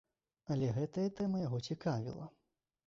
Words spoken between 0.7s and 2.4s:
гэтая тэма яго цікавіла.